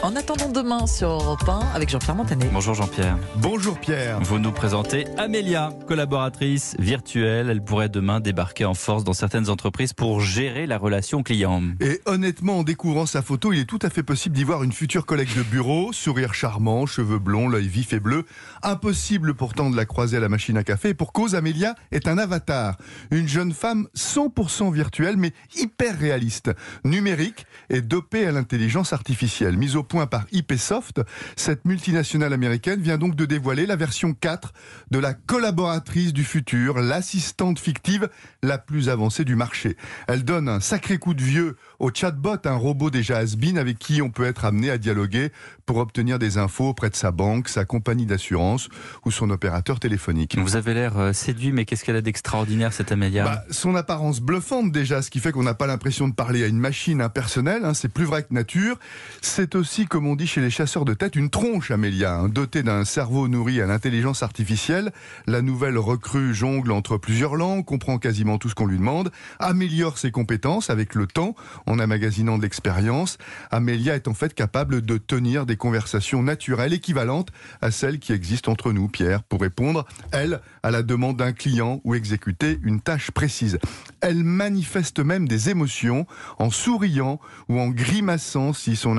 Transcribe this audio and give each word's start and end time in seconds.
En 0.00 0.14
attendant 0.14 0.48
demain 0.48 0.86
sur 0.86 1.08
Europe 1.08 1.48
1 1.48 1.74
avec 1.74 1.88
Jean-Pierre 1.88 2.14
Montanet. 2.14 2.48
Bonjour 2.52 2.72
Jean-Pierre. 2.72 3.18
Bonjour 3.38 3.80
Pierre. 3.80 4.20
Vous 4.20 4.38
nous 4.38 4.52
présentez 4.52 5.06
Amélia, 5.16 5.72
collaboratrice 5.88 6.76
virtuelle. 6.78 7.50
Elle 7.50 7.64
pourrait 7.64 7.88
demain 7.88 8.20
débarquer 8.20 8.64
en 8.64 8.74
force 8.74 9.02
dans 9.02 9.12
certaines 9.12 9.50
entreprises 9.50 9.92
pour 9.92 10.20
gérer 10.20 10.68
la 10.68 10.78
relation 10.78 11.24
client. 11.24 11.62
Et 11.80 12.00
honnêtement, 12.06 12.58
en 12.58 12.62
découvrant 12.62 13.06
sa 13.06 13.22
photo, 13.22 13.52
il 13.52 13.58
est 13.58 13.64
tout 13.64 13.80
à 13.82 13.90
fait 13.90 14.04
possible 14.04 14.36
d'y 14.36 14.44
voir 14.44 14.62
une 14.62 14.70
future 14.70 15.04
collègue 15.04 15.34
de 15.36 15.42
bureau, 15.42 15.92
sourire 15.92 16.32
charmant, 16.32 16.86
cheveux 16.86 17.18
blonds, 17.18 17.48
l'œil 17.48 17.66
vif 17.66 17.92
et 17.92 17.98
bleu. 17.98 18.24
Impossible 18.62 19.34
pourtant 19.34 19.68
de 19.68 19.76
la 19.76 19.84
croiser 19.84 20.18
à 20.18 20.20
la 20.20 20.28
machine 20.28 20.56
à 20.56 20.62
café. 20.62 20.94
Pour 20.94 21.12
cause, 21.12 21.34
Amélia 21.34 21.74
est 21.90 22.06
un 22.06 22.18
avatar. 22.18 22.76
Une 23.10 23.26
jeune 23.26 23.52
femme 23.52 23.88
100% 23.96 24.72
virtuelle, 24.72 25.16
mais 25.16 25.32
hyper 25.56 25.98
réaliste, 25.98 26.52
numérique 26.84 27.46
et 27.68 27.80
dopée 27.80 28.26
à 28.26 28.30
l'intelligence 28.30 28.92
artificielle. 28.92 29.56
Mise 29.56 29.74
au 29.74 29.87
point 29.88 30.06
par 30.06 30.26
IPsoft, 30.32 31.00
cette 31.36 31.64
multinationale 31.64 32.32
américaine 32.32 32.80
vient 32.80 32.98
donc 32.98 33.16
de 33.16 33.24
dévoiler 33.24 33.66
la 33.66 33.76
version 33.76 34.14
4 34.14 34.52
de 34.90 34.98
la 34.98 35.14
collaboratrice 35.14 36.12
du 36.12 36.24
futur, 36.24 36.78
l'assistante 36.78 37.58
fictive 37.58 38.08
la 38.42 38.58
plus 38.58 38.88
avancée 38.88 39.24
du 39.24 39.34
marché. 39.34 39.76
Elle 40.06 40.24
donne 40.24 40.48
un 40.48 40.60
sacré 40.60 40.98
coup 40.98 41.14
de 41.14 41.22
vieux 41.22 41.56
au 41.78 41.90
chatbot, 41.92 42.38
un 42.44 42.54
robot 42.54 42.90
déjà 42.90 43.18
has 43.18 43.36
avec 43.56 43.78
qui 43.78 44.02
on 44.02 44.10
peut 44.10 44.24
être 44.24 44.44
amené 44.44 44.70
à 44.70 44.78
dialoguer 44.78 45.30
pour 45.66 45.78
obtenir 45.78 46.18
des 46.18 46.38
infos 46.38 46.68
auprès 46.68 46.90
de 46.90 46.96
sa 46.96 47.10
banque, 47.10 47.48
sa 47.48 47.64
compagnie 47.64 48.06
d'assurance 48.06 48.68
ou 49.04 49.10
son 49.10 49.30
opérateur 49.30 49.80
téléphonique. 49.80 50.36
Vous 50.38 50.56
avez 50.56 50.74
l'air 50.74 50.98
euh, 50.98 51.12
séduit, 51.12 51.52
mais 51.52 51.64
qu'est-ce 51.64 51.84
qu'elle 51.84 51.96
a 51.96 52.00
d'extraordinaire 52.00 52.72
cette 52.72 52.92
Amélia 52.92 53.24
bah, 53.24 53.44
Son 53.50 53.74
apparence 53.74 54.20
bluffante 54.20 54.72
déjà, 54.72 55.02
ce 55.02 55.10
qui 55.10 55.20
fait 55.20 55.32
qu'on 55.32 55.42
n'a 55.42 55.54
pas 55.54 55.66
l'impression 55.66 56.08
de 56.08 56.14
parler 56.14 56.42
à 56.44 56.46
une 56.46 56.58
machine 56.58 57.00
impersonnelle, 57.00 57.64
hein, 57.64 57.74
c'est 57.74 57.88
plus 57.88 58.04
vrai 58.04 58.22
que 58.22 58.32
nature. 58.32 58.78
C'est 59.20 59.54
aussi, 59.54 59.77
comme 59.86 60.06
on 60.06 60.16
dit 60.16 60.26
chez 60.26 60.40
les 60.40 60.50
chasseurs 60.50 60.84
de 60.84 60.94
tête, 60.94 61.14
une 61.14 61.30
tronche 61.30 61.70
Amélia, 61.70 62.14
hein, 62.14 62.28
dotée 62.28 62.62
d'un 62.62 62.84
cerveau 62.84 63.28
nourri 63.28 63.60
à 63.60 63.66
l'intelligence 63.66 64.22
artificielle. 64.22 64.92
La 65.26 65.42
nouvelle 65.42 65.78
recrue 65.78 66.34
jongle 66.34 66.72
entre 66.72 66.96
plusieurs 66.96 67.36
langues, 67.36 67.64
comprend 67.64 67.98
quasiment 67.98 68.38
tout 68.38 68.48
ce 68.48 68.54
qu'on 68.54 68.66
lui 68.66 68.78
demande, 68.78 69.12
améliore 69.38 69.98
ses 69.98 70.10
compétences 70.10 70.70
avec 70.70 70.94
le 70.94 71.06
temps 71.06 71.34
en 71.66 71.78
amagasinant 71.78 72.38
de 72.38 72.42
l'expérience. 72.42 73.18
Amélia 73.50 73.94
est 73.94 74.08
en 74.08 74.14
fait 74.14 74.34
capable 74.34 74.82
de 74.82 74.96
tenir 74.98 75.46
des 75.46 75.56
conversations 75.56 76.22
naturelles 76.22 76.72
équivalentes 76.72 77.28
à 77.60 77.70
celles 77.70 77.98
qui 77.98 78.12
existent 78.12 78.50
entre 78.50 78.72
nous, 78.72 78.88
Pierre, 78.88 79.22
pour 79.22 79.40
répondre, 79.40 79.86
elle, 80.12 80.40
à 80.62 80.70
la 80.70 80.82
demande 80.82 81.18
d'un 81.18 81.32
client 81.32 81.80
ou 81.84 81.94
exécuter 81.94 82.58
une 82.62 82.80
tâche 82.80 83.10
précise. 83.10 83.58
Elle 84.00 84.24
manifeste 84.24 84.98
même 85.00 85.28
des 85.28 85.50
émotions 85.50 86.06
en 86.38 86.50
souriant 86.50 87.20
ou 87.48 87.58
en 87.60 87.68
grimaçant 87.68 88.52
si 88.52 88.76
son 88.76 88.98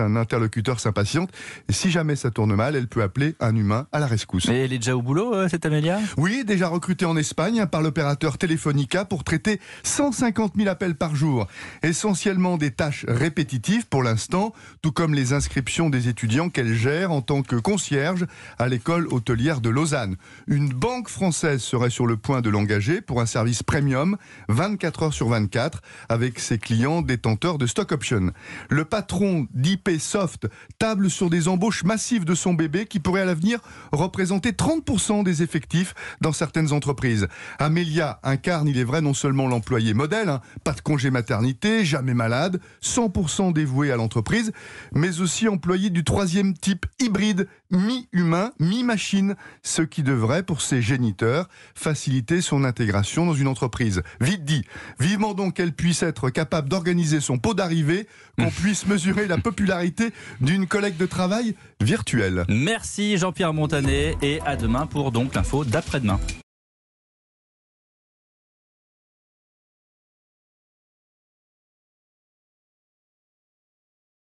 un 0.00 0.16
interlocuteur 0.16 0.80
s'impatiente. 0.80 1.30
Et 1.68 1.72
si 1.72 1.90
jamais 1.90 2.16
ça 2.16 2.30
tourne 2.30 2.54
mal, 2.54 2.76
elle 2.76 2.88
peut 2.88 3.02
appeler 3.02 3.34
un 3.40 3.54
humain 3.54 3.86
à 3.92 4.00
la 4.00 4.06
rescousse. 4.06 4.48
Mais 4.48 4.64
elle 4.64 4.72
est 4.72 4.78
déjà 4.78 4.96
au 4.96 5.02
boulot, 5.02 5.34
euh, 5.34 5.48
cette 5.48 5.66
Amélia? 5.66 5.98
Oui, 6.16 6.44
déjà 6.44 6.68
recrutée 6.68 7.04
en 7.04 7.16
Espagne 7.16 7.66
par 7.66 7.82
l'opérateur 7.82 8.38
Telefonica 8.38 9.04
pour 9.04 9.24
traiter 9.24 9.60
150 9.82 10.54
000 10.56 10.68
appels 10.68 10.94
par 10.94 11.14
jour. 11.14 11.46
Essentiellement 11.82 12.56
des 12.56 12.70
tâches 12.70 13.04
répétitives 13.08 13.86
pour 13.86 14.02
l'instant, 14.02 14.52
tout 14.82 14.92
comme 14.92 15.14
les 15.14 15.32
inscriptions 15.32 15.90
des 15.90 16.08
étudiants 16.08 16.48
qu'elle 16.48 16.74
gère 16.74 17.12
en 17.12 17.22
tant 17.22 17.42
que 17.42 17.56
concierge 17.56 18.26
à 18.58 18.68
l'école 18.68 19.06
hôtelière 19.08 19.60
de 19.60 19.68
Lausanne. 19.68 20.16
Une 20.46 20.68
banque 20.68 21.08
française 21.08 21.60
serait 21.60 21.90
sur 21.90 22.06
le 22.06 22.16
point 22.16 22.40
de 22.40 22.50
l'engager 22.50 23.00
pour 23.00 23.20
un 23.20 23.26
service 23.26 23.62
premium 23.62 24.16
24 24.48 25.02
heures 25.02 25.14
sur 25.14 25.28
24 25.28 25.82
avec 26.08 26.38
ses 26.38 26.58
clients 26.58 27.02
détenteurs 27.02 27.58
de 27.58 27.66
stock 27.66 27.92
options. 27.92 28.32
Le 28.68 28.84
patron 28.84 29.46
d'IP 29.54 29.89
Soft 29.98 30.48
table 30.78 31.10
sur 31.10 31.30
des 31.30 31.48
embauches 31.48 31.84
massives 31.84 32.24
de 32.24 32.34
son 32.34 32.54
bébé 32.54 32.86
qui 32.86 33.00
pourrait 33.00 33.22
à 33.22 33.24
l'avenir 33.24 33.60
représenter 33.92 34.52
30% 34.52 35.24
des 35.24 35.42
effectifs 35.42 35.94
dans 36.20 36.32
certaines 36.32 36.72
entreprises. 36.72 37.28
Amélia 37.58 38.20
incarne, 38.22 38.68
il 38.68 38.78
est 38.78 38.84
vrai, 38.84 39.00
non 39.00 39.14
seulement 39.14 39.48
l'employé 39.48 39.94
modèle, 39.94 40.28
hein, 40.28 40.40
pas 40.64 40.72
de 40.72 40.80
congé 40.80 41.10
maternité, 41.10 41.84
jamais 41.84 42.14
malade, 42.14 42.60
100% 42.82 43.52
dévoué 43.52 43.90
à 43.92 43.96
l'entreprise, 43.96 44.52
mais 44.92 45.20
aussi 45.20 45.48
employé 45.48 45.90
du 45.90 46.04
troisième 46.04 46.54
type 46.54 46.86
hybride, 47.00 47.48
mi-humain, 47.70 48.52
mi-machine, 48.58 49.36
ce 49.62 49.82
qui 49.82 50.02
devrait, 50.02 50.42
pour 50.42 50.60
ses 50.60 50.82
géniteurs, 50.82 51.48
faciliter 51.74 52.40
son 52.40 52.64
intégration 52.64 53.26
dans 53.26 53.34
une 53.34 53.48
entreprise. 53.48 54.02
Vite 54.20 54.44
dit, 54.44 54.64
vivement 54.98 55.34
donc 55.34 55.54
qu'elle 55.54 55.72
puisse 55.72 56.02
être 56.02 56.30
capable 56.30 56.68
d'organiser 56.68 57.20
son 57.20 57.38
pot 57.38 57.54
d'arrivée, 57.54 58.06
qu'on 58.38 58.50
puisse 58.50 58.86
mesurer 58.86 59.26
la 59.26 59.38
popularité 59.38 60.12
d'une 60.40 60.66
collègue 60.66 60.96
de 60.96 61.06
travail 61.06 61.54
virtuelle. 61.80 62.44
Merci 62.48 63.16
Jean-Pierre 63.16 63.52
Montanet 63.52 64.16
et 64.22 64.40
à 64.46 64.56
demain 64.56 64.86
pour 64.86 65.12
donc 65.12 65.34
l'info 65.34 65.64
d'après-demain. 65.64 66.20